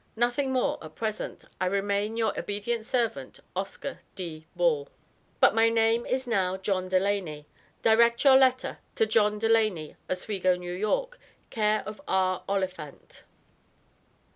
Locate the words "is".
6.07-6.25